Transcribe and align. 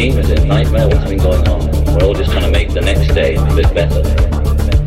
dream, 0.00 0.18
is 0.18 0.30
a 0.30 0.46
nightmare, 0.46 0.88
what's 0.88 1.10
been 1.10 1.18
going 1.18 1.46
on? 1.46 1.70
We're 1.94 2.06
all 2.06 2.14
just 2.14 2.30
trying 2.30 2.44
to 2.44 2.50
make 2.50 2.72
the 2.72 2.80
next 2.80 3.08
day 3.08 3.34
a 3.34 3.54
bit 3.54 3.74
better. 3.74 4.79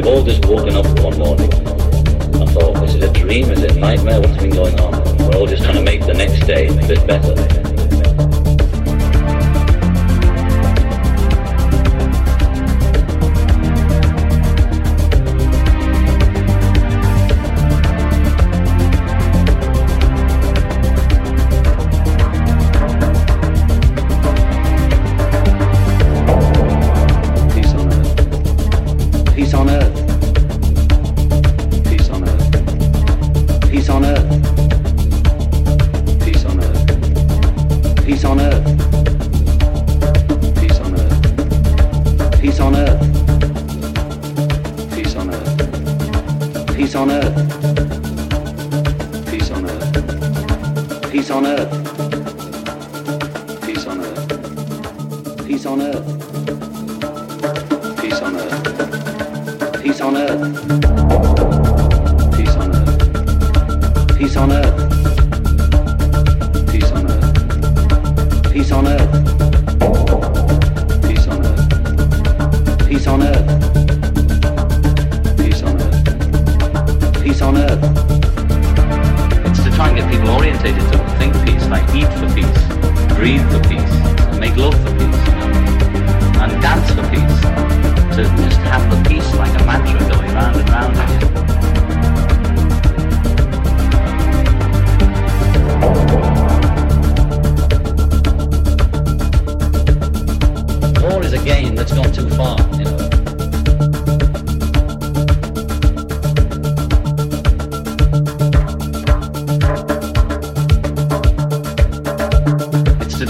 with 0.00 0.08
all 0.08 0.22
this 0.22 0.38
war. 0.40 0.59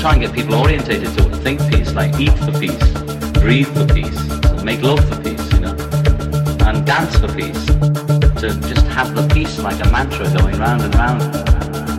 try 0.00 0.12
and 0.12 0.22
get 0.22 0.32
people 0.32 0.54
orientated 0.54 1.12
to 1.18 1.28
it. 1.28 1.36
Think 1.36 1.60
peace, 1.70 1.92
like 1.92 2.18
eat 2.18 2.32
for 2.38 2.52
peace, 2.58 2.88
breathe 3.34 3.68
for 3.68 3.86
peace, 3.92 4.62
make 4.62 4.82
love 4.82 5.06
for 5.06 5.20
peace, 5.22 5.52
you 5.52 5.60
know, 5.60 5.76
and 6.66 6.86
dance 6.86 7.16
for 7.16 7.28
peace. 7.28 7.66
To 8.40 8.48
just 8.66 8.86
have 8.86 9.14
the 9.14 9.28
peace 9.34 9.58
like 9.58 9.84
a 9.84 9.90
mantra 9.90 10.26
going 10.32 10.58
round 10.58 10.82
and 10.82 10.94
round. 10.94 11.89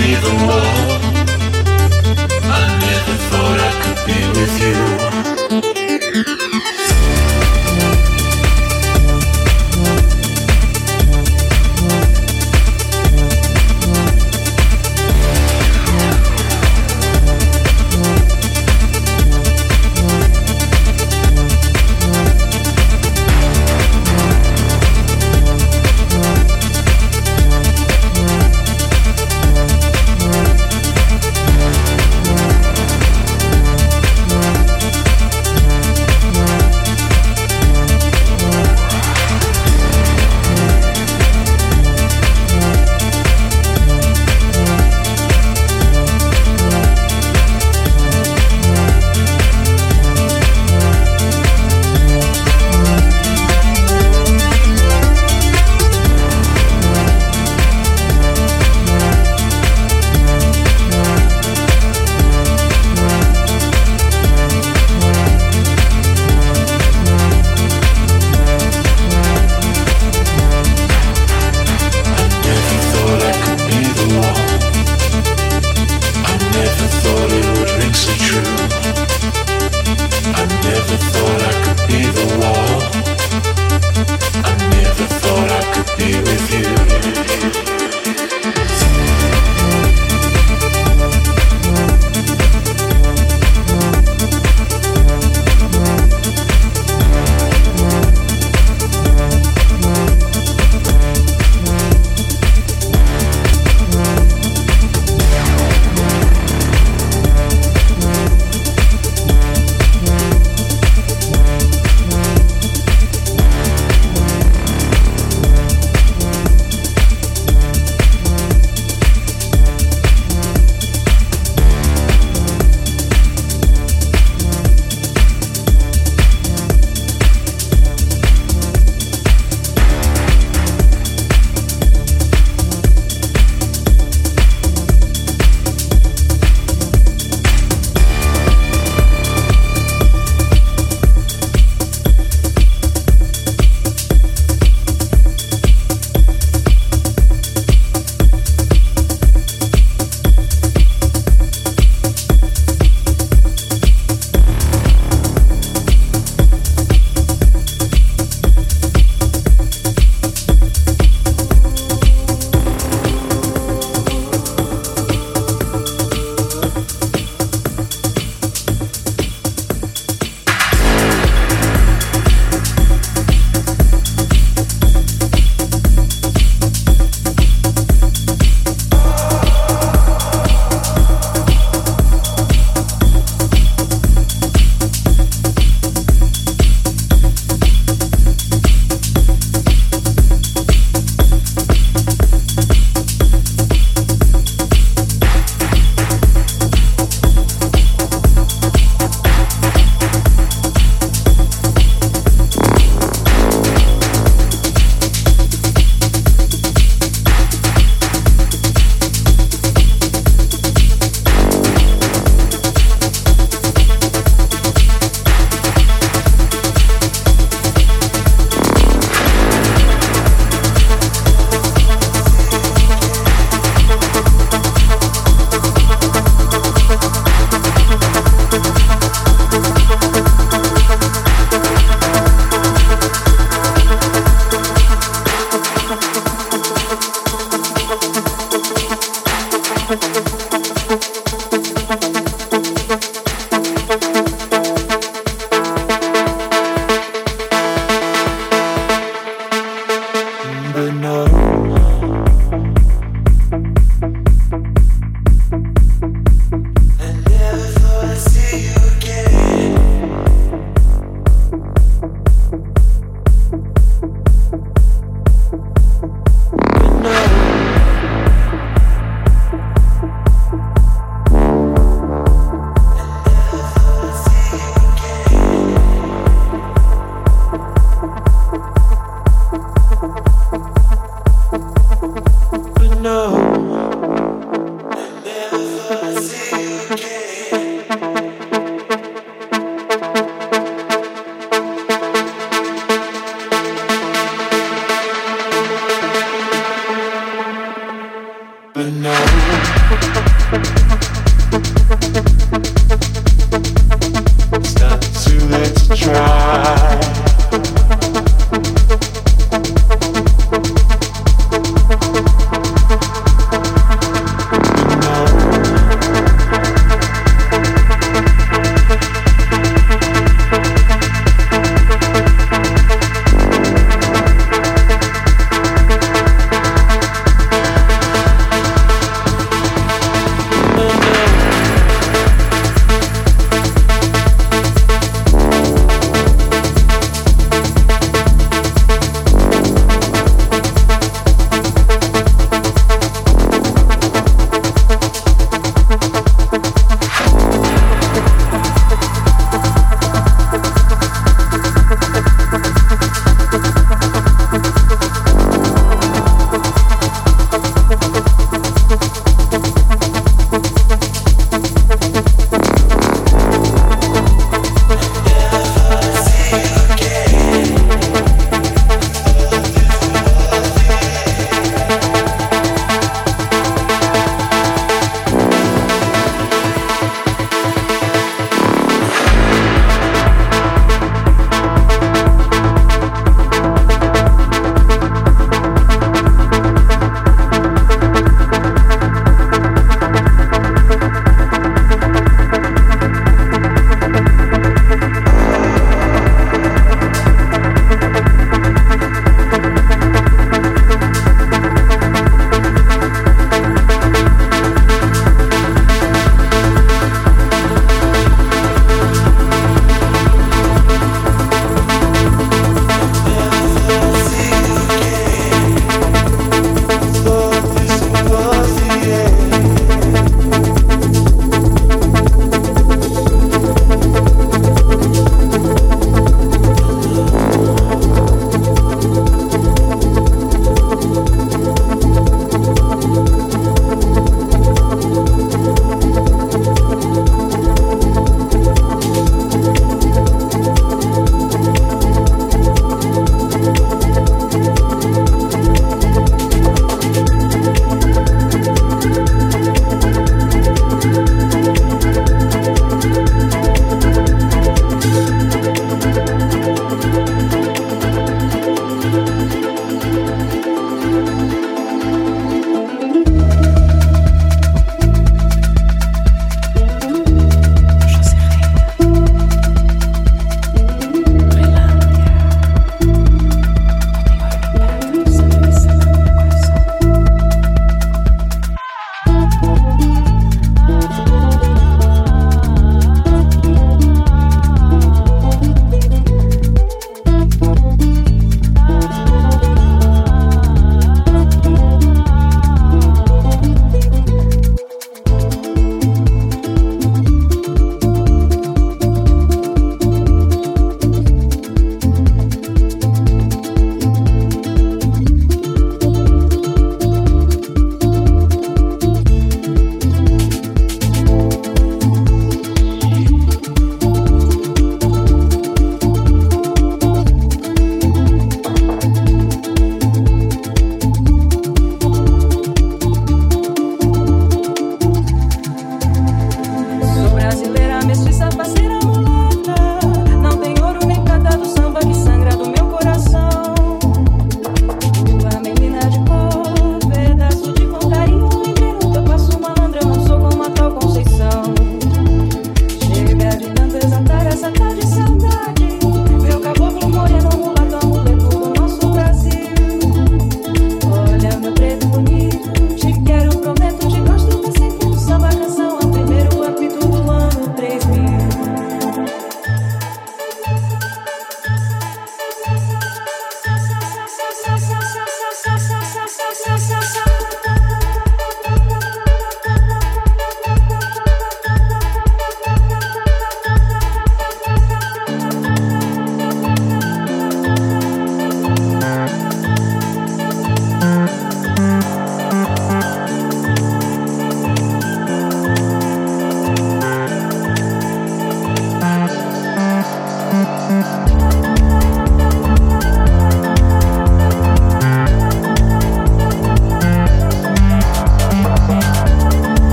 Be 0.00 0.14
the 0.14 0.30
one. 0.46 0.99